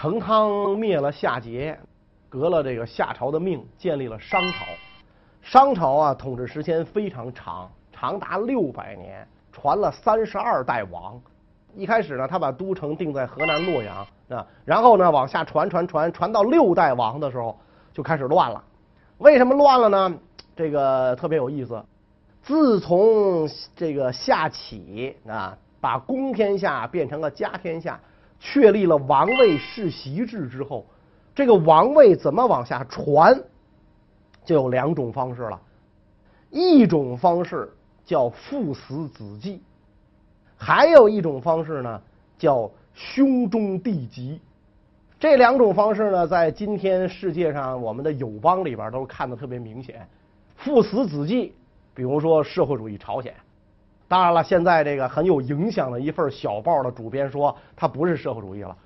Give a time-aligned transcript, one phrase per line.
[0.00, 1.76] 成汤灭了夏桀，
[2.30, 4.64] 革了这个夏朝的命，建立了商朝。
[5.42, 11.20] 商朝啊，统治时间非常长，长达六百年，传了三十二代王。
[11.74, 17.58] 一开始呢，他把都城定在河南洛阳啊，然后呢，往下传传传传到六代王的时候，
[17.92, 18.64] 就开始乱了。
[19.18, 20.18] 为什么乱了呢？
[20.56, 21.84] 这个特别有意思。
[22.42, 23.46] 自从
[23.76, 28.00] 这个夏启啊，把公天下变成了家天下，
[28.40, 30.86] 确立了王位世袭制之后，
[31.34, 33.38] 这个王位怎么往下传，
[34.44, 35.60] 就有两种方式了。
[36.50, 37.70] 一种方式
[38.04, 39.62] 叫父死子继。
[40.56, 42.02] 还有一种方式呢，
[42.38, 44.40] 叫兄终弟及。
[45.18, 50.08] 这两种方式呢，在今天世界上我们的友邦里边都看得特别明显。
[50.56, 51.54] 父死子继，
[51.94, 53.34] 比如说社会主义朝鲜。
[54.10, 58.76] 当然了，现在这个很有影响的一份小报的主编说，他不是社会主义了。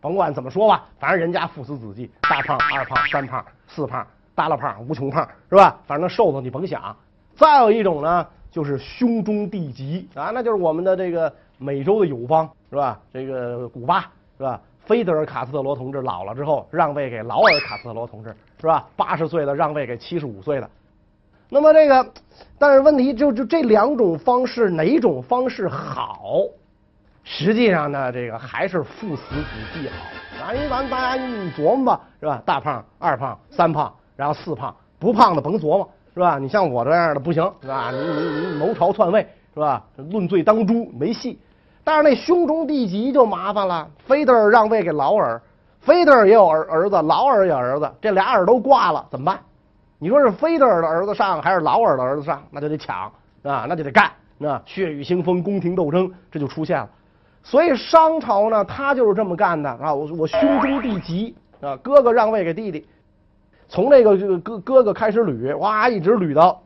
[0.00, 5.78] 甭管怎么说吧，反正人家父死子继，大胖、二胖、三胖、四胖、大了胖、无穷胖，是吧？
[5.86, 6.96] 反正瘦子你甭想。
[7.36, 8.26] 再有一种呢。
[8.50, 13.00] 就是胸中地级啊，那就是我们的这个美洲的友邦是吧？
[13.10, 14.00] 这个古巴
[14.36, 14.60] 是吧？
[14.84, 18.28] 菲德尔·卡斯特罗同志老了之后，让位给劳尔·卡斯特罗同志
[18.60, 18.86] 是吧？
[18.94, 20.68] 八十岁的让位给七十五岁的。
[21.54, 22.12] 那么这个，
[22.58, 26.40] 但是问题就就这两种方式哪种方式好？
[27.24, 29.44] 实际上呢，这个还是父死子
[29.74, 30.46] 继好。
[30.46, 32.42] 啊，因为咱大家你琢磨吧，是吧？
[32.46, 35.86] 大胖、二胖、三胖，然后四胖，不胖的甭琢磨。
[36.14, 36.38] 是吧？
[36.38, 37.90] 你像我这样的不行，是吧？
[37.92, 39.20] 你你你谋朝篡位，
[39.52, 39.84] 是吧？
[40.10, 41.38] 论罪当诛没戏。
[41.84, 43.86] 但是那兄终弟及就麻烦了。
[44.06, 45.38] 菲德尔让位给劳尔，
[45.80, 49.38] 菲德尔也有儿儿子，劳尔也儿子，这俩儿都挂了，怎么办？
[50.02, 52.42] 你说是菲德尔的儿子上还是劳尔的儿子上？
[52.50, 53.04] 那就得抢
[53.44, 56.90] 啊，那就得干，那血雨腥风，宫廷斗争这就出现了。
[57.44, 59.94] 所以商朝呢，他就是这么干的啊。
[59.94, 62.84] 我我兄终弟及啊，哥哥让位给弟弟。
[63.68, 66.60] 从这个这个哥哥哥开始捋，哇，一直捋到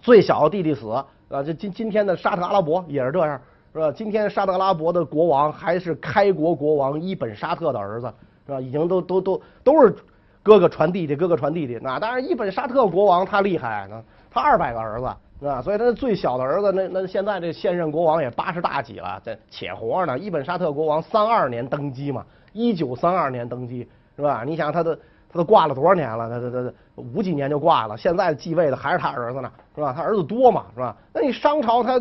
[0.00, 1.04] 最小的弟弟死啊！
[1.44, 3.40] 这今今天的沙特阿拉伯也是这样，
[3.72, 3.90] 是吧？
[3.90, 8.06] 今天沙特阿拉伯的国王还是开国国王伊本沙特的儿子，
[8.46, 8.60] 是吧？
[8.60, 9.96] 已经都都都都是
[10.42, 11.78] 哥哥传弟弟，哥哥传弟弟。
[11.82, 15.06] 那当然，伊本沙特国王他厉害，呢他二百个儿子，
[15.40, 15.62] 是吧？
[15.62, 20.18] 所以他最小的儿子，那那现在这现任国王也八十大几了，这且活呢。
[20.18, 24.42] 伊本沙特国王三二年登基嘛，一九三二年登基，是吧？
[24.46, 24.98] 你想他的。
[25.34, 26.28] 他都挂了多少年了？
[26.28, 29.90] 他他他五几年就挂了，现在继位的还是他儿子呢，是吧？
[29.96, 30.94] 他儿子多嘛，是吧？
[31.10, 31.98] 那你商朝他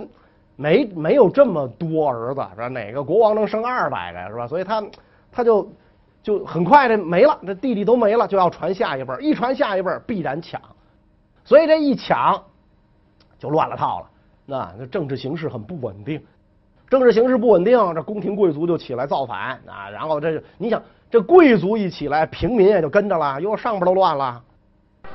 [0.57, 2.67] 没没有这么多儿子，是吧？
[2.67, 4.45] 哪个国王能生二百个呀，是吧？
[4.45, 4.83] 所以他
[5.31, 5.65] 他就
[6.23, 10.61] 就很快的没了，这弟弟都没了，就要传下一辈儿，一传下一辈儿必然抢，
[11.43, 12.41] 所以这一抢
[13.39, 14.05] 就乱了套了，
[14.45, 16.21] 那那政治形势很不稳定，
[16.89, 20.81] 政治形势不稳定，这宫廷贵族就起来造反啊，然后这你想。
[21.11, 24.41] 这贵族一起来，平民也就跟着了，哟，上边都乱了，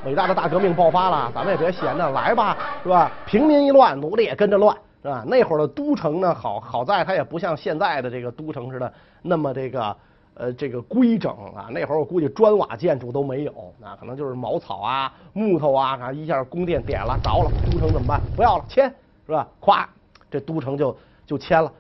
[0.05, 3.11] 伟大的大革命爆发了，咱们也别闲着，来吧，是吧？
[3.25, 5.25] 平民一乱，奴隶也跟着乱，是吧？
[5.27, 8.93] 那会儿的都城呢，好好在它也不像现在的这个都城似的
[9.23, 9.97] 那么这个
[10.36, 11.69] 呃这个规整啊。
[11.70, 18.20] 那会儿我估计砖瓦建筑都没有，那可能就是茅草啊、木头啊，啊一下宫殿点了着了，都城怎么办？
[18.36, 18.88] 不要了，迁，
[19.26, 19.48] 是吧？
[19.60, 19.84] 咵，
[20.30, 20.96] 这都城就
[21.26, 21.72] 就迁了。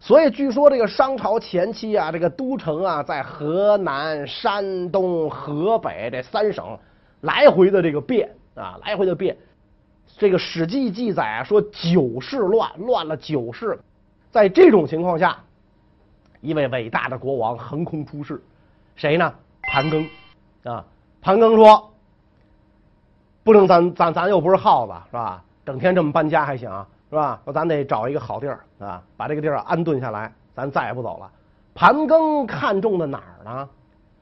[0.00, 6.78] 所以据说这个商朝前期啊，这个都城啊，在河南、山东、河北这三省
[7.22, 9.36] 来回的这个变啊，来回的变。
[10.18, 13.78] 这个《史记》记载啊，说九世乱，乱了九世。
[14.30, 15.38] 在这种情况下，
[16.44, 18.40] 一位伟大的国王横空出世，
[18.96, 19.32] 谁呢？
[19.62, 20.06] 盘庚
[20.62, 20.84] 啊。
[21.22, 21.90] 盘庚说
[23.42, 25.42] ：“不能咱咱咱又不是耗子，是吧？
[25.64, 26.70] 整天这么搬家还行。”
[27.08, 27.40] 是吧？
[27.44, 31.30] 说咱得找一个好地儿啊，把这个地儿安顿下来，咱再也不走了。
[31.74, 33.68] 盘庚看中的哪儿呢？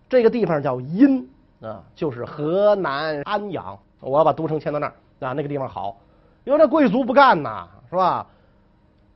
[0.08, 1.28] 这个地方叫阴
[1.60, 3.76] 啊，就是河南安阳。
[3.98, 4.92] 我要把都城迁到那儿
[5.26, 5.96] 啊，那个地方好。
[6.44, 8.26] 因为那贵族不干呐，是吧？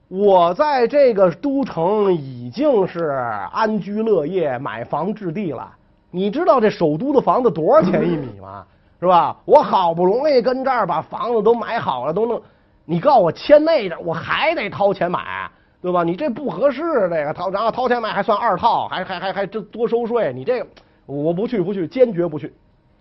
[0.08, 3.08] 我在这个都城已经是
[3.52, 5.68] 安居乐业、买房置地了。
[6.10, 8.64] 你知道这首都的房子多少钱一米吗？
[8.98, 9.36] 是吧？
[9.44, 12.40] 我好不容易跟这儿把房子都买好了，都弄。
[12.84, 15.50] 你告诉我迁那个，我还得掏钱买，
[15.82, 16.02] 对吧？
[16.02, 20.66] 你这不合适，这个掏，然后掏钱买还算二套，还还还还这多收税，你这个
[21.04, 22.54] 我不去不去，坚决不去。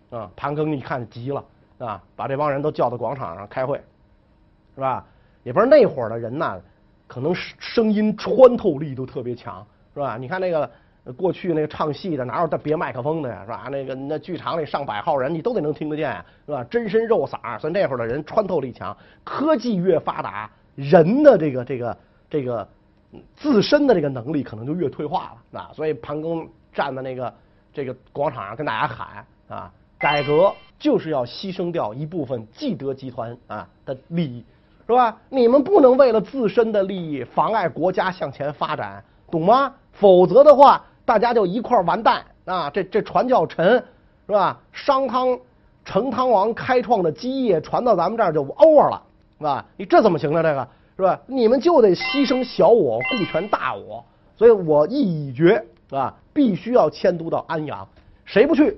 [0.10, 1.44] 啊，盘庚一看急了
[1.78, 3.80] 啊，把这帮人都叫到广场上开会，
[4.75, 5.06] 是吧？
[5.44, 6.57] 也不是那会儿的人呐，
[7.07, 10.18] 可能声音穿透力都特别强，是吧？
[10.18, 10.69] 你看那个。
[11.16, 13.68] 过去那个唱戏的哪有别麦克风的呀，是吧？
[13.69, 16.12] 那个那剧场里上百号人，你都得能听得见，
[16.48, 16.63] 是吧？
[16.63, 18.98] 真身肉嗓，所以那会儿的人穿透力强。
[19.24, 21.98] 科技越发达，人的这个这个
[22.28, 22.68] 这个
[23.36, 27.31] 自身的这个能力可能就越退化了，啊，所以盘庚站在那个
[27.72, 34.44] 这个广场上跟大家喊啊，改革就是要牺牲掉一部分既得集团啊的利益，
[34.88, 35.18] 是吧？
[35.30, 39.74] 你们不能为了自身的利益妨碍国家向前发展，懂吗？
[39.92, 42.70] 否则的话，大家就一块完蛋啊！
[42.70, 43.84] 这这船叫沉，
[44.28, 44.60] 是吧？
[44.72, 45.40] 商汤、
[45.84, 49.02] 成汤王开创的基业传到咱们这儿就 over 了，
[49.40, 49.66] 是吧？
[49.78, 50.44] 你这怎么行呢？
[50.44, 50.68] 这个
[50.98, 51.20] 是吧？
[51.26, 54.04] 你们就得牺牲小我，顾全大我。
[54.38, 55.00] 所以我意
[55.30, 55.56] 已决，
[55.90, 56.14] 是吧？
[56.34, 57.88] 必须要迁都到安阳，
[58.26, 58.78] 谁不去，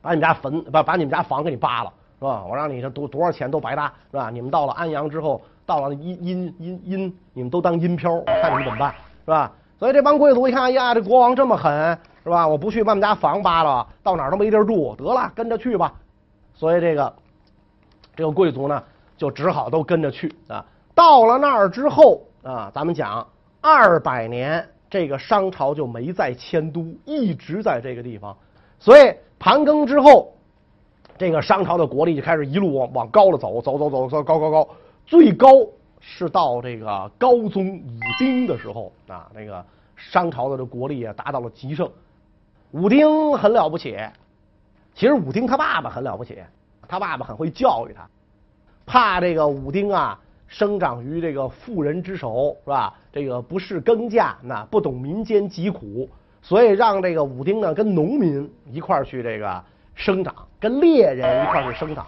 [0.00, 1.92] 把你们家坟把把你们家房给你扒了，
[2.22, 2.44] 是吧？
[2.48, 4.30] 我让你这多多少钱都白搭，是吧？
[4.30, 9.50] 你们到了安阳之后，到了阴阴阴阴，你们都当阴漂，我看你们怎么办，是吧？
[9.76, 12.46] 所以这帮贵族一看，哎呀，这国王这么狠，是吧？
[12.46, 15.92] 我不去把我们家房扒了，到哪儿都没地儿住，得了，跟着去吧。
[16.54, 17.12] 所以这个
[18.14, 18.80] 这个贵族呢，
[19.16, 20.64] 就只好都跟着去啊。
[20.94, 23.26] 到了那儿之后啊，咱们讲。
[23.60, 28.36] 二百年，这个商朝就没再迁都，一直在这个地方。
[28.78, 30.32] 所以盘庚之后，
[31.18, 34.68] 这个商朝的国力就开始一路往往高了走，走走走走高高高，
[35.06, 35.48] 最高
[36.00, 39.64] 是到这个高宗武丁的时候啊，那个
[39.96, 41.90] 商朝的这国力啊达到了极盛。
[42.72, 43.98] 武丁很了不起，
[44.94, 46.38] 其实武丁他爸爸很了不起，
[46.88, 48.08] 他爸爸很会教育他，
[48.86, 50.18] 怕这个武丁啊。
[50.48, 52.92] 生长于这个妇人之手，是吧？
[53.10, 56.06] 这个不是耕稼，那不懂民间疾苦，
[56.42, 62.06] 所以让这个武丁呢跟农民一块儿去这个生长，跟猎人一块去生长，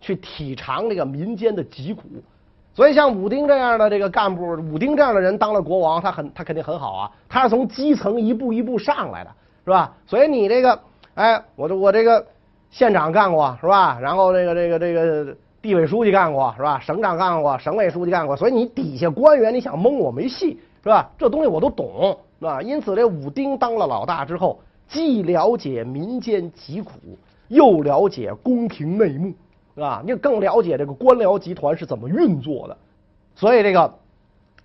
[0.00, 2.02] 去体尝这个民间的疾苦。
[2.74, 4.42] 所以像武丁这样的这个干部，
[4.72, 7.10] 武丁这样的人当了国王，他很他肯定很好啊。
[7.28, 9.30] 他是从基层一步一步上来的，
[9.64, 9.92] 是吧？
[10.06, 10.78] 所以你这个，
[11.14, 12.24] 哎，我这我这个
[12.70, 13.98] 县长干过，是吧？
[14.00, 15.36] 然后这个这个这个。
[15.60, 16.78] 地委书记干过是吧？
[16.78, 21.10] 省长干过，省委书记干过，所以你底下官员你想蒙我没戏是吧？
[21.18, 22.62] 这东西我都懂是吧？
[22.62, 26.92] 因此这武丁当了老大之后，既了解民间疾苦，
[27.48, 29.32] 又了解宫廷内幕
[29.74, 30.02] 是吧？
[30.04, 32.76] 你更了解这个官僚集团是怎么运作的。
[33.36, 33.94] 所以这个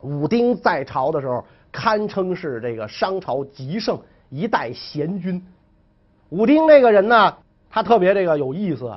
[0.02, 4.00] 武丁在朝的时候，堪称是这个商朝极盛
[4.30, 5.46] 一代贤君。
[6.30, 7.38] 武丁这个人呢，
[7.70, 8.92] 他特别这个有意思。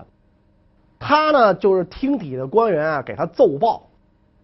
[0.98, 3.86] 他呢，就是听底下官员啊给他奏报，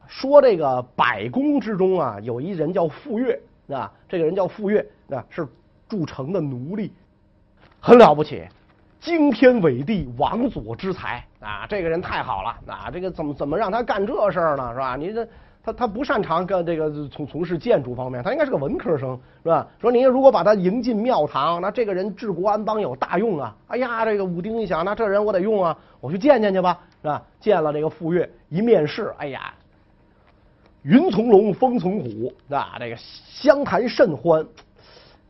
[0.07, 3.35] 说这个百工之中啊，有一人叫傅说，
[3.75, 5.49] 啊，这个人叫傅说，啊，是
[5.93, 6.91] 铸成的奴隶，
[7.79, 8.49] 很了不起，
[8.99, 14.73] 惊天伟地，王佐之才啊，这个人太好了，啊，这个怎么怎么让他干这事儿呢？
[14.73, 14.97] 是吧？
[14.97, 15.29] 你这。
[15.65, 19.65] 他他不擅长干这个从从事建筑方面，他应该是个文科生，是吧？
[19.81, 23.55] 说您如果把他迎进庙堂，那这个人治国安邦有大用啊！
[23.69, 27.23] 哎呀，这个武丁一想，那这人我得用啊，我去见见去吧，是吧？
[27.39, 29.55] 见了这个傅说，一面试，哎呀，
[30.83, 34.45] 云从龙，风从虎，啊，这个相谈甚欢。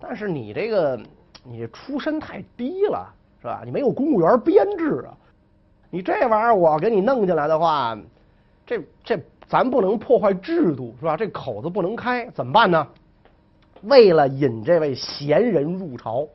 [0.02, 1.00] 但是你这个
[1.44, 3.08] 你出身太低了，
[3.40, 3.62] 是吧？
[3.64, 5.14] 你没有公务员编制啊，
[5.88, 7.96] 你这玩意儿我给你弄进来的话，
[8.66, 9.18] 这这。
[9.48, 11.14] 咱不能破坏制度，是吧？
[11.14, 12.88] 这口子不能开，怎么办呢？
[13.82, 16.26] 为了引这位贤人入朝，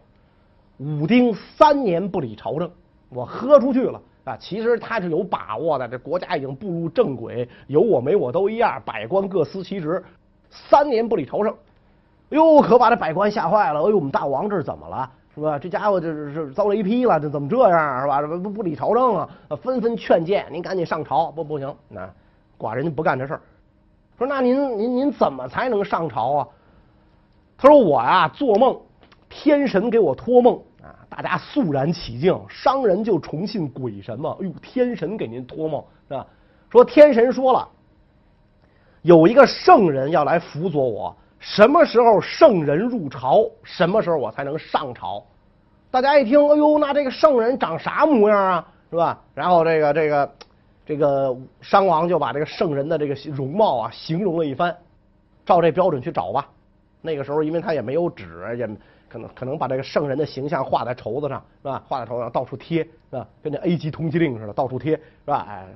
[0.78, 2.70] 武丁三年不理朝政，
[3.10, 4.38] 我豁出去了啊！
[4.38, 10.04] 其实他是有把握的，这国家已经步入正轨，有我没我都一样，百官各司其职。
[10.52, 11.56] 三年不理朝政，
[12.30, 13.80] 哎呦，可把这百官吓坏了。
[13.80, 15.10] 哎呦，我们大王这是怎么了？
[15.34, 15.60] 是吧？
[15.60, 17.20] 这家伙这是是遭雷劈了？
[17.20, 18.02] 这怎么这样？
[18.02, 18.22] 是吧？
[18.22, 19.30] 不不不理朝政啊！
[19.62, 21.32] 纷纷劝谏，您赶紧上朝。
[21.32, 22.10] 不不行，那。
[22.60, 23.42] 寡人就不干这事儿。
[24.18, 26.48] 说那您您您怎么才能上朝啊？
[27.56, 28.76] 他说我呀做梦，
[29.30, 34.36] 天神给我托梦啊，大家肃然起敬，商人就崇信鬼神嘛。
[34.42, 36.26] 哎呦，天神给您托梦是吧？
[36.72, 37.70] 说天神说了，
[39.04, 41.16] 有一个圣人要来辅佐我，
[41.56, 45.24] 什么时候圣人入朝，什么时候我才能上朝。
[45.90, 48.68] 大家一听，哎呦，那这个圣人长啥模样啊？
[48.90, 49.22] 是吧？
[49.34, 50.30] 然后这个这个。
[50.88, 54.74] 这个商王就把这个圣人的这个容貌啊形容了一番，
[55.46, 56.48] 照这标准去找吧。
[57.02, 58.66] 那个时候，因为他也没有纸，也
[59.10, 61.84] 可能可能把这个圣人的形象画在绸子上，是吧？
[61.86, 63.28] 画在绸子上到处贴，是吧？
[63.44, 65.46] 跟那 A 级通缉令似的，到处贴，是吧？
[65.50, 65.68] 哎，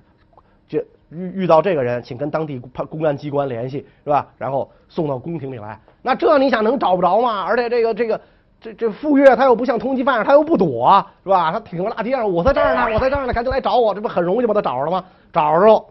[0.70, 4.28] 就遇遇到这个人，请跟当地公公安机关联系，是吧？
[4.38, 5.80] 然后送到宫廷里来。
[6.02, 7.44] 那这你想能找不着吗？
[7.44, 8.20] 而且这个这个。
[8.64, 11.52] 这这傅说他又不像通缉犯，他又不躲，是吧？
[11.52, 15.04] 他挺个大街上，我在这儿呢，我在这儿呢，赶紧来找我，这不很容易就把他找着了吗？
[15.34, 15.84] 找着了，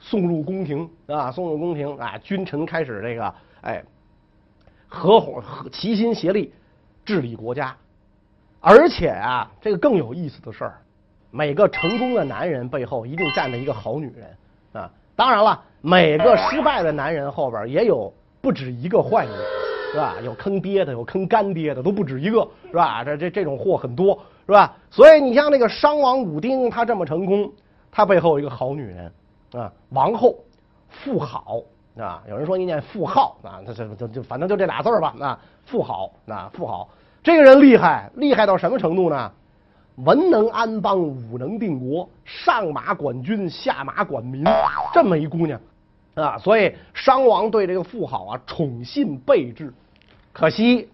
[0.00, 3.84] 送入宫廷啊，送入宫廷啊，君臣开始这个哎，
[4.88, 6.50] 合伙合齐心协力
[7.04, 7.76] 治理国家，
[8.58, 10.78] 而且啊，这个更有意思的事儿，
[11.30, 14.34] 每个成功的男人背后一定站着一个好女人
[14.74, 18.12] 啊，当然了，每个失败的男人后边也有
[18.42, 19.40] 不止一个坏女人。
[19.94, 20.16] 是吧？
[20.24, 23.04] 有坑爹的，有坑干爹的，都不止一个，是吧？
[23.04, 24.74] 这这这种货很多，是吧？
[24.90, 27.48] 所以你像那个商王武丁，他这么成功，
[27.92, 29.12] 他背后有一个好女人
[29.52, 30.34] 啊，王后
[30.88, 31.62] 妇好
[31.96, 32.20] 啊。
[32.28, 36.88] 有人说你念妇好啊，这这这就反正就这俩字儿吧啊，妇好啊，妇好。
[37.22, 39.30] 这个人厉害，厉害到什么程度呢？
[39.96, 44.44] 文能安邦，武能定国，上马管军，下马管民，
[44.92, 45.60] 这么一姑娘
[46.14, 49.72] 啊，所以商王对这个妇好啊宠信备至。
[50.32, 50.88] 可惜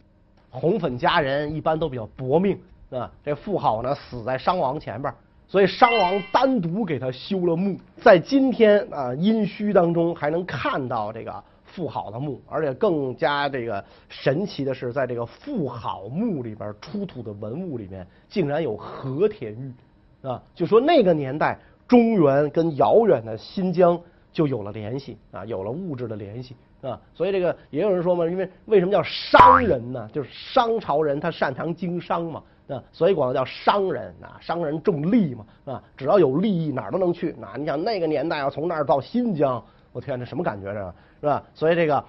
[0.51, 2.59] 红粉佳人一般都比较薄命
[2.91, 5.15] 啊，这妇好呢死在商王前边，
[5.49, 11.43] 所以商王单独给她修了墓，在今天啊殷墟当中还能看到这个。
[11.73, 20.43] 妇好的墓，而且更加这个神奇的是，在这个妇好墓里边出土的文物里面，竟然有和田玉啊！
[20.53, 23.99] 就说那个年代，中原跟遥远的新疆
[24.33, 27.01] 就有了联系啊，有了物质的联系啊。
[27.15, 30.09] 所以这个也有人说嘛，因为为什么叫商人呢？
[30.13, 34.37] 就是商朝人他擅长经商嘛啊，所以管他叫商人啊。
[34.41, 37.35] 商人重利嘛啊，只要有利益哪儿都能去。
[37.39, 39.63] 那你想那个年代要从那儿到新疆。
[39.93, 40.73] 我天，这什么感觉？
[40.73, 41.43] 这是吧？
[41.55, 42.05] 所以这个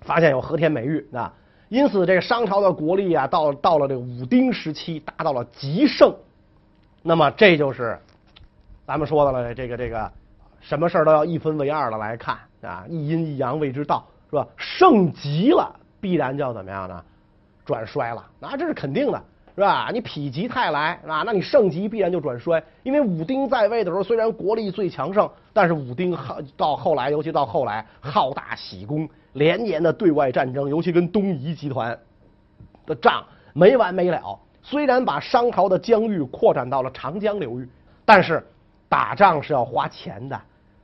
[0.00, 1.32] 发现有和田美玉啊，
[1.68, 6.14] 因此这个商朝的国力啊，到到了这个武丁时期达到了极盛。
[7.02, 7.98] 那么这就是
[8.86, 10.10] 咱们说的了，这个这个
[10.60, 14.46] 什么事儿都要一分为二的来看啊，一阴一阳谓之道，是吧？
[14.56, 17.04] 盛极了，必然就要怎么样呢？
[17.64, 19.22] 转衰了，那这是肯定的。
[19.56, 19.88] 是吧？
[19.92, 22.60] 你否极泰来啊，那你盛极必然就转衰。
[22.82, 31.98] 因为武丁在位的时候，虽然国力最强盛，但是武丁好到后来，尤其到后来好大喜功，连年的对外战争，尤其跟东夷集团
[32.84, 34.38] 的仗没完没了。
[34.62, 37.68] 虽然把商朝的疆域扩展到了长江流域，
[38.04, 38.44] 但是
[38.88, 40.38] 打仗是要花钱的，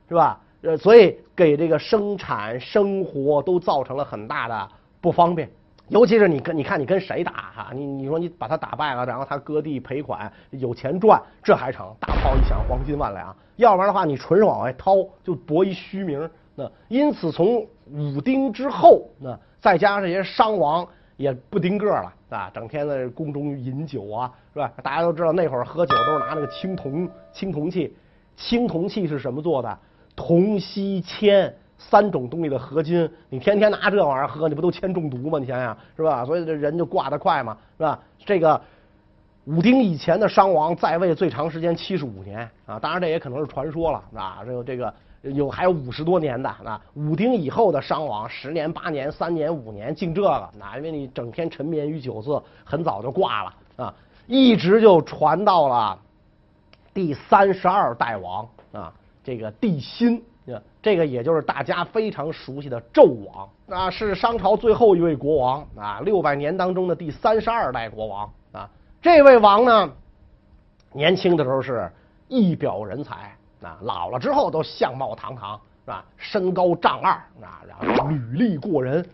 [0.07, 0.39] 是吧？
[0.61, 4.69] 呃，所以给这个生产生活都造成了很大的
[5.01, 5.49] 不方便。
[5.91, 13.35] 尤其是你跟你看你跟谁打哈，你你说你把他打败了，然后他割地赔款有钱赚，这还成，大炮一响黄金万两。
[13.57, 16.29] 要不然的话，你纯是往外掏，就博一虚名。
[16.55, 24.71] 那因此从武丁之后，那再加上这些商王也不丁个了啊，整天在宫中饮酒啊，是吧？
[24.81, 27.93] 大家都知道那会儿喝酒都是拿那个青铜青铜器，
[28.37, 29.77] 青铜器是什么做的？
[30.15, 31.53] 铜、锡、铅。
[31.89, 35.39] 三种东西的合金，你天天拿这玩意儿喝，你不都铅中毒吗？
[35.39, 36.23] 你想想是吧？
[36.23, 37.99] 所以这人就挂得快嘛，是吧？
[38.23, 38.61] 这个
[39.45, 44.43] 武丁以前的商王在位最长时间七十五年啊，当然这也可能是传说了啊。
[44.45, 46.79] 这个这个有还有五十多年的啊。
[46.93, 53.93] 武丁以后的商王十年八年三年五年净这个，那因为你整天沉湎于酒色，很早就挂了啊，
[54.27, 55.97] 一直就传到了
[56.93, 60.23] 第三十二代王啊，这个帝辛。
[60.81, 68.69] 这个也就是大家非常熟悉的纣王啊，是商朝最后一位国王啊，六百年当中的第三十二代国王啊。
[69.01, 69.93] 这位王呢，
[70.91, 71.89] 年轻的时候是
[72.27, 76.03] 一表人才啊，老了之后都相貌堂堂是吧？
[76.17, 79.07] 身高丈二啊，然后履历过人，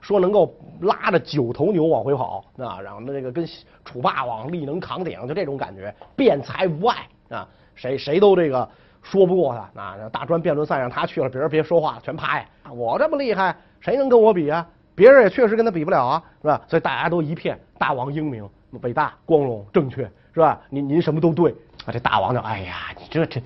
[0.00, 3.46] 说能够拉着九头牛往回跑啊，然后那个跟
[3.84, 8.68] 楚霸王力能扛鼎，就这种感觉，辩才无碍啊，谁谁都这个。
[9.02, 9.96] 说不过他啊！
[10.12, 12.46] 大专辩论赛让他去了，别人别说话，全拍。
[12.70, 14.66] 我这么厉害，谁能跟我比啊？
[14.94, 16.60] 别人也确实跟他比不了啊，是吧？
[16.68, 18.48] 所以大家都一片大王英明、
[18.82, 20.60] 伟大、光荣、正确，是吧？
[20.70, 21.52] 您您什么都对
[21.84, 21.92] 啊！
[21.92, 23.42] 这大王就哎呀，你这这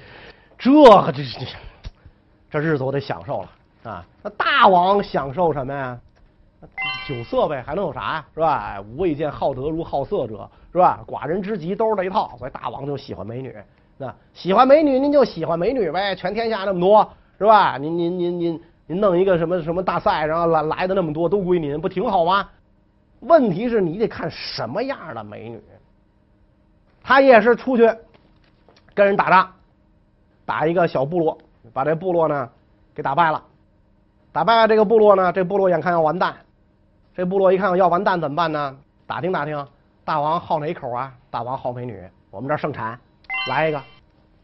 [0.58, 1.46] 这个这这
[2.50, 4.04] 这日子我得享受了啊！
[4.22, 5.98] 那大王享受什么呀？
[7.06, 8.26] 酒色呗，还能有啥呀？
[8.34, 8.80] 是吧？
[8.80, 11.00] 吾未见好德如好色者，是吧？
[11.06, 13.54] 寡人之疾都是这一套，所以大王就喜欢美女。
[13.98, 16.14] 那喜欢美女，您就喜欢美女呗。
[16.14, 17.78] 全天下那么多，是吧？
[17.78, 22.48] 您您您您您弄一个什么什么大赛，然后来来的那么多都归您，不挺好吗？
[23.20, 25.60] 问题是你得看什么样的美女。
[27.02, 27.90] 他也是出去
[28.92, 29.50] 跟人打仗，
[30.44, 31.38] 打一个小部落，
[31.72, 32.48] 把这部落呢
[32.94, 33.42] 给打败了。
[34.32, 36.36] 打败了这个部落呢，这部落眼看要完蛋。
[37.14, 38.76] 这部落一看要完蛋怎么办呢？
[39.06, 39.66] 打听打听，
[40.04, 41.10] 大王好哪口啊？
[41.30, 41.98] 大王好美女，
[42.30, 42.98] 我们这儿盛产。
[43.46, 43.80] 来一个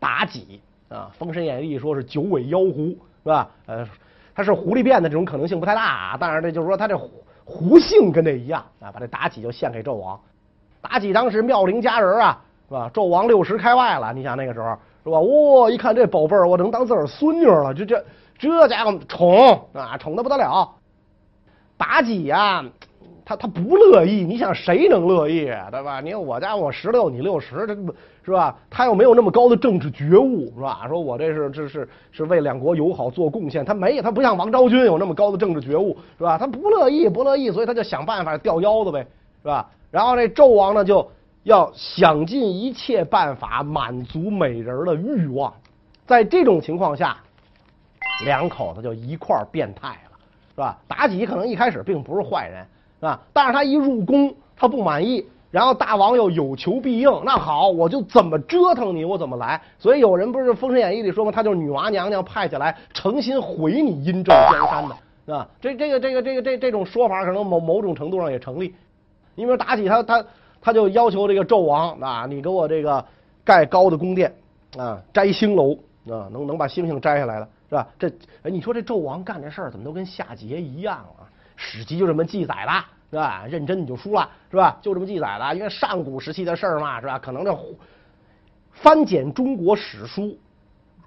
[0.00, 3.48] 妲己啊，《封神演义》说是九尾妖狐是吧？
[3.66, 3.88] 呃，
[4.34, 7.10] 他是狐狸变的这种可能性不太大啊，当然这就是说他这狐
[7.44, 10.18] 狐性跟这一样啊，把这妲己就献给纣王。
[10.82, 12.90] 妲己当时妙龄佳人啊，是吧？
[12.92, 15.18] 纣王六十开外了，你想那个时候是吧？
[15.20, 18.04] 哇，一看这宝贝儿，我能当自个儿孙女了，这这
[18.38, 20.68] 这家伙宠啊，宠的不得了。
[21.78, 22.64] 妲己呀，
[23.32, 25.46] 他他不乐意，你想谁能乐意？
[25.70, 26.00] 对吧？
[26.00, 27.74] 你看我家我十六，你六十，这
[28.24, 28.54] 是吧？
[28.70, 30.84] 他又没有那么高的政治觉悟，是吧？
[30.86, 36.36] 说我这是这是是为两国友好做贡献，他没，他不像王昭君有那么高的政治觉悟，是吧？
[36.36, 39.06] 他不乐意，不乐意，所以他就想办法吊腰子呗，
[39.42, 39.68] 是吧？
[39.90, 41.08] 然后这纣王呢，就
[41.44, 45.52] 要想尽一切办法满足美人的欲望，
[46.06, 47.16] 在这种情况下，
[48.26, 50.18] 两口子就一块变态了，
[50.50, 50.78] 是吧？
[50.88, 52.66] 妲己可能一开始并不是坏人。
[53.02, 53.20] 啊！
[53.32, 59.60] 但是他一入宫，他不满意，然后大王又有求必应，那好，我就怎么折腾你，我怎么来。
[59.78, 61.32] 所以有人不是《封神演义》里说吗？
[61.32, 65.48] 他就是女娲娘娘派下来，诚心毁你阴正江山的，啊！
[65.60, 68.72] 这这个这个这个这这种说法，可能某某种程度上也成立。
[69.34, 70.24] 你比如妲己他他
[70.60, 73.04] 他就要求这个纣王啊，你给我这个
[73.44, 74.32] 盖高的宫殿
[74.78, 75.72] 啊，摘星楼
[76.08, 77.88] 啊，能能把星星摘下来了，是吧？
[77.98, 78.08] 这
[78.42, 81.26] 哎，你说这纣王干这事儿怎么都跟夏桀一样啊？
[81.64, 83.44] 史记就这么记载了，是吧？
[83.48, 84.76] 认真你就输了，是吧？
[84.82, 87.16] 就这么记载了，因为上古时期的事儿嘛，是吧？
[87.20, 87.56] 可能这
[88.72, 90.36] 翻检中国史书，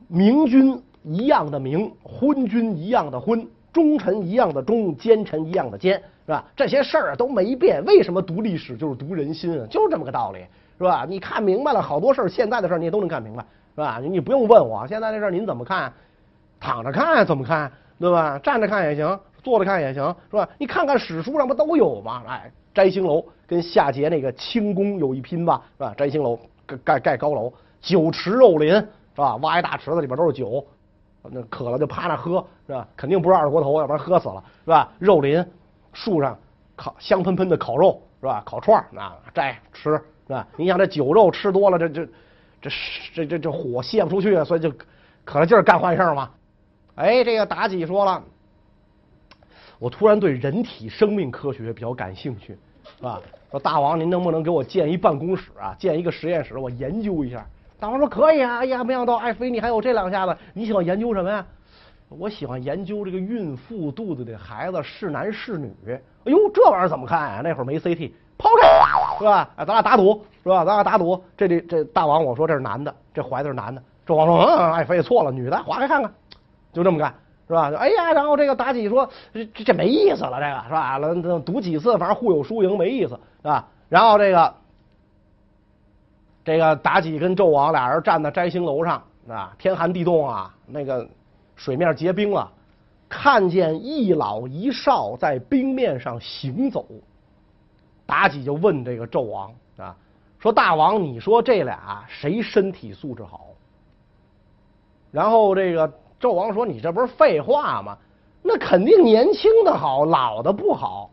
[0.08, 6.46] 明君一样的明，昏君一样的昏，忠臣一样的忠，奸臣一样的奸，是吧？
[6.56, 7.84] 这些事儿都没变。
[7.84, 9.68] 为什么读历史就是读人心啊？
[9.70, 10.40] 就是这么个道理，
[10.78, 11.06] 是吧？
[11.08, 13.44] 你看明白了好多事儿，现在的事儿你也都能看明白，
[13.76, 14.00] 是吧？
[14.02, 15.92] 你不用问我，现在这事儿您怎么看？
[16.58, 18.40] 躺着看怎么看，对吧？
[18.40, 19.20] 站着看也行。
[19.44, 20.50] 坐着看也行，是吧？
[20.58, 22.24] 你看看史书上不都有吗？
[22.28, 25.94] 哎，摘星楼跟夏桀那个清宫有一拼吧，是吧？
[25.96, 26.36] 摘星楼
[26.66, 28.88] 盖盖盖高楼，酒池肉林，是
[29.18, 29.36] 吧？
[29.36, 30.66] 挖一大池子里边都是酒，
[31.22, 32.88] 那渴了就趴那喝，是吧？
[32.98, 34.92] 肯定不是二锅头，要不然喝死了，是吧？
[34.98, 35.46] 肉林，
[35.94, 36.36] 树上
[36.76, 38.42] 烤香喷喷的烤肉，是吧？
[38.44, 39.92] 烤串儿啊，摘吃，
[40.26, 40.48] 是吧？
[40.58, 42.08] 你想这酒肉吃多了，这这
[42.60, 42.70] 这
[43.14, 44.74] 这这这火泄不出去，所以就
[45.24, 46.32] 可了劲儿干坏事嘛。
[46.96, 48.24] 哎，这个妲己说了。
[49.78, 52.58] 我突然对人体生命科学比较感兴趣，
[52.98, 53.20] 是吧？
[53.52, 55.76] 说大王，您能不能给我建一办公室啊？
[55.78, 57.46] 建一个实验室，我研究一下。
[57.78, 58.60] 大王说可以啊。
[58.60, 60.36] 哎呀，没想到爱妃你还有这两下子。
[60.54, 61.46] 你喜欢研究什么呀？
[62.08, 65.74] 我喜欢研究这个孕妇肚子里的孩子是男是女。
[65.88, 66.00] 哎
[66.32, 67.42] 呦，这玩意儿怎么看啊？
[67.44, 68.68] 那会儿没 CT，抛开，
[69.20, 69.50] 是吧？
[69.58, 70.64] 哎，咱俩打赌，是吧？
[70.64, 71.22] 咱俩打赌。
[71.36, 73.82] 这里这大王，我说这是男的，这怀的是男的。
[74.08, 76.14] 纣王说嗯，爱妃错了，女的，划开看看，
[76.76, 77.16] 就这么干。
[77.48, 77.72] 是吧？
[77.78, 80.98] 哎呀，然后这个妲己说：“这这这没意思了，这个是吧？
[80.98, 83.10] 那赌几次，反正互有输赢，没意思，
[83.44, 84.56] 是吧？”然后这个
[86.44, 91.08] 这个妲己跟纣王俩人站在摘星楼上啊，天寒地冻啊，那个
[91.56, 92.52] 水面结冰了，
[93.08, 96.84] 看见一老一少在冰面上行走，
[98.08, 99.96] 妲己就问这个纣王啊，
[100.40, 103.50] 说：“大王，你说这俩谁身体素质好？”
[105.14, 105.94] 然后这个。
[106.20, 107.98] 纣王说：“你这不是废话吗？
[108.42, 111.10] 那肯定年轻的好，老的不好。”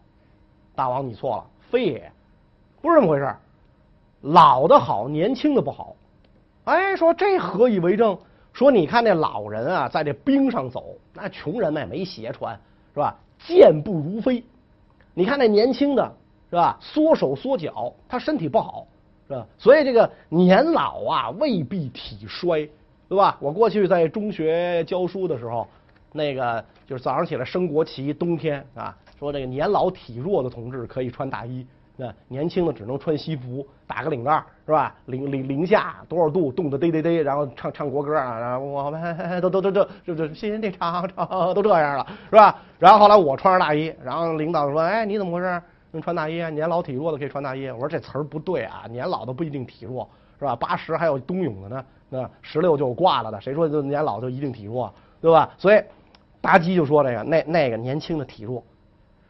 [0.75, 2.13] 大王，你错了，非也，
[2.81, 3.35] 不是这么回事。
[4.23, 5.97] 老的好，年轻的不好。
[6.65, 8.17] 哎，说这何以为证？
[8.53, 12.55] 说你看那老人啊，在这冰上走，那穷人们也没鞋穿，
[12.95, 13.17] 是吧？
[13.39, 14.45] 健步如飞。
[15.15, 16.15] 你看那年轻的，
[16.51, 16.79] 是吧？
[16.81, 18.87] 缩手缩脚，他身体不好，
[19.27, 19.47] 是吧？
[19.59, 22.69] 所以这个年老啊，未必体衰。
[23.13, 23.37] 对吧？
[23.41, 25.69] 我过去在中学教书的时候，
[26.13, 34.95] 那个就是早上起来升国旗，冬天啊，说这个年老体弱的同志可以穿大衣，那年轻的只能穿西服，打个领带，是吧？
[35.05, 42.59] 零零零下多少度，冻得嘚嘚嘚，然后唱唱国歌啊，然后我们都都都都就就新年唱唱都这样了，是吧？
[42.79, 45.63] 然后后来我穿上大衣，然后领导说：“哎，你怎么回事？
[45.91, 46.49] 能穿大衣啊？
[46.49, 50.57] 年老体弱的可以穿大衣。”我说这词儿不对啊，年老的不一定体弱，是吧？
[50.57, 51.85] 八十还有冬泳的呢。
[52.15, 55.49] 那十六就挂了的，谁说就年老就一定体弱，对吧？
[55.57, 55.81] 所以
[56.43, 58.63] 妲己就说这个那那个年轻的体弱，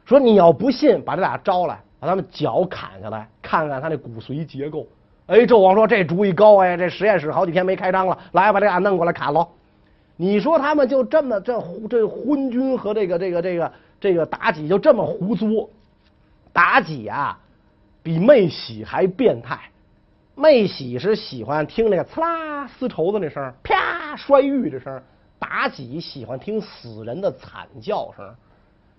[0.05, 4.85] 说你要不信，把这俩招来，把他们脚砍下来，看看他那骨髓结构。
[5.27, 9.47] 哎，纣王说这主意高哎，这实验室好几天没开张了，来把这俩弄过来砍喽。
[10.16, 11.57] 你说他们就这么这
[11.88, 15.71] 这昏君和这个这个这个这个妲己就这么胡作，
[16.53, 17.38] 妲己啊
[18.03, 19.61] 比妹喜还变态。
[20.35, 25.03] 妹喜是喜欢听那个刺啦丝绸的那声，啪摔玉这声。
[25.40, 28.25] 妲己喜欢听死人的惨叫声，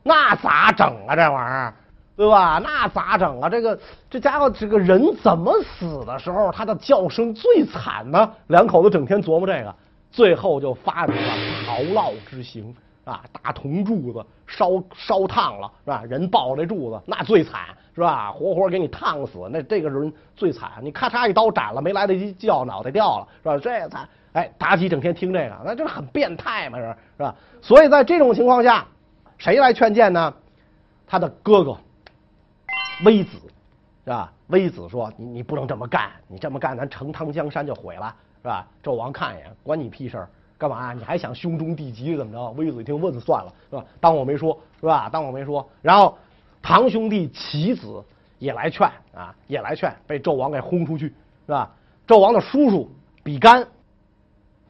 [0.03, 1.15] 那咋整啊？
[1.15, 1.73] 这玩意儿，
[2.17, 2.61] 对吧？
[2.61, 3.49] 那咋整啊？
[3.49, 8.29] 这个这家伙这个人怎么死的时候，他的叫声最惨呢？
[8.47, 9.73] 两口子整天琢磨这个，
[10.11, 11.33] 最后就发明了
[11.65, 12.75] 刨烙之刑。
[13.05, 16.03] 啊，大铜柱子烧烧烫了是吧？
[16.07, 17.61] 人抱着这柱子那最惨
[17.93, 18.31] 是吧？
[18.31, 20.71] 活活给你烫死，那这个人最惨。
[20.81, 23.57] 你咔嚓一刀斩了，没来得及叫，脑袋掉了是吧？
[23.57, 26.85] 这惨哎，妲己整天听这个，那就是很变态嘛，是
[27.17, 27.35] 是吧？
[27.61, 28.85] 所以在这种情况下，
[29.37, 30.33] 谁来劝谏呢？
[31.05, 31.77] 他的哥哥
[33.05, 33.37] 微子，
[34.05, 34.31] 是吧？
[34.47, 40.29] 微子说：“你你不能这么干，你这么干，咱成汤江山就毁了，是吧？”纣王看一眼，关你屁事儿，
[40.63, 40.93] 干嘛？
[40.93, 42.51] 你还想兄终弟及怎么着？
[42.51, 43.83] 微子一听，问算了，是吧？
[43.99, 45.09] 当我没说，是吧？
[45.09, 45.67] 当我没说。
[45.81, 46.17] 然后
[46.61, 48.01] 堂兄弟齐子
[48.39, 51.07] 也来劝啊，也来劝，被纣王给轰出去，
[51.45, 51.69] 是吧？
[52.07, 52.89] 纣王的叔叔
[53.25, 53.67] 比干，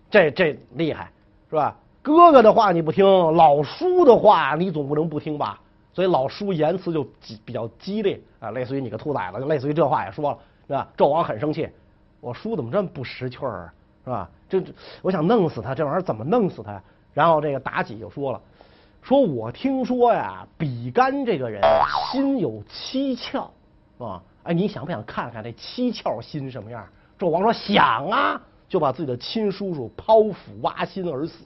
[0.10, 1.12] 这这厉害，
[1.47, 1.75] 是吧？
[2.01, 5.60] 哥哥的话你不听，老叔的话你总不能不听吧？
[5.93, 7.08] 所以老叔言辞就
[7.45, 10.88] 比较激烈啊，类似于你个兔崽子，就类似于这话也说了，是吧？
[10.97, 11.69] 纣王很生气，
[12.19, 13.73] 我叔怎么这么不识趣儿啊，
[14.06, 14.29] 是吧？
[14.61, 16.83] 这这，我想弄死他，这玩意儿怎么弄死他呀？
[17.13, 18.41] 然后这个妲己就说了，
[19.01, 21.61] 说我听说呀，比干这个人
[22.11, 23.47] 心有七窍，
[23.97, 26.85] 啊，哎，你想不想看看这七窍心什么样？
[27.17, 31.45] 纣王说想啊，就把自己的亲叔叔剖腹挖心而死。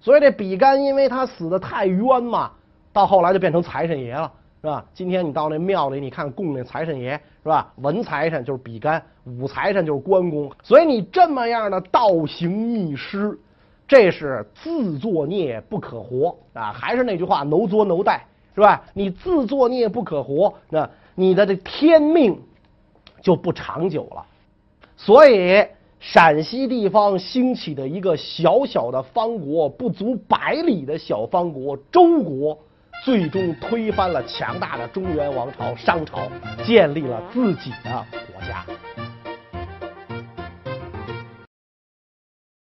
[0.00, 2.52] 所以这比干因为他死的太冤嘛。
[2.92, 4.84] 到后来就变成财神爷了，是吧？
[4.92, 7.72] 今天你到那庙里，你看供那财神爷，是吧？
[7.76, 10.52] 文财神就是比干，武财神就是关公。
[10.62, 13.38] 所以你这么样的倒行逆施，
[13.88, 16.70] 这是自作孽不可活啊！
[16.72, 18.20] 还是那句话，no 作 no die，
[18.54, 18.84] 是吧？
[18.92, 22.38] 你自作孽不可活，那你的这天命
[23.22, 24.26] 就不长久了。
[24.94, 25.66] 所以
[26.00, 32.58] 陕西地方兴起的一个小小的方国，不足百里的小方国——周国。
[33.02, 36.30] 最终推翻了强大的中原王朝商朝，
[36.64, 38.64] 建立了自己的国家。